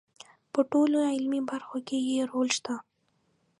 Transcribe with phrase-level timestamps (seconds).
[0.53, 2.75] په ټولو علمي برخو کې یې رول شته.